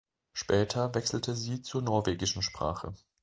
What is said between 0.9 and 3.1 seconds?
wechselte sie zur norwegischen Sprache.